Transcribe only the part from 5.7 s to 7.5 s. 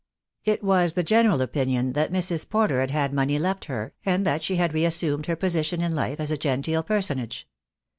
in life as a genteel personage.